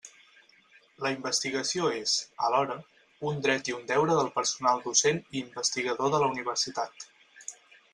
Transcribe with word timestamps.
La 1.05 1.11
investigació 1.15 1.91
és, 1.97 2.15
alhora, 2.49 2.79
un 3.33 3.39
dret 3.45 3.71
i 3.73 3.77
un 3.79 3.87
deure 3.95 4.19
del 4.23 4.35
personal 4.41 4.85
docent 4.91 5.25
i 5.37 5.41
investigador 5.47 6.15
de 6.17 6.25
la 6.27 6.37
Universitat. 6.37 7.13